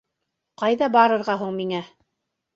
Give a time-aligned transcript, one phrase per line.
[0.61, 1.85] Ҡайҙа барырға һуң миңә?